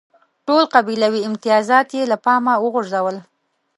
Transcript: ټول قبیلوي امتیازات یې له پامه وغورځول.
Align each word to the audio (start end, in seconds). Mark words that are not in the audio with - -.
ټول 0.45 0.63
قبیلوي 0.73 1.21
امتیازات 1.29 1.87
یې 1.97 2.03
له 2.11 2.17
پامه 2.25 2.53
وغورځول. 2.59 3.17